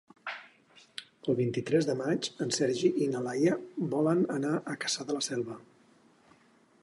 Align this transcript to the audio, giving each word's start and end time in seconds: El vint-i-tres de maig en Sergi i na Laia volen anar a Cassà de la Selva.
El 1.33 1.35
vint-i-tres 1.39 1.87
de 1.89 1.95
maig 1.99 2.29
en 2.45 2.55
Sergi 2.59 2.91
i 3.07 3.11
na 3.11 3.23
Laia 3.27 3.59
volen 3.95 4.25
anar 4.39 4.57
a 4.73 4.77
Cassà 4.85 5.09
de 5.11 5.19
la 5.19 5.25
Selva. 5.31 5.61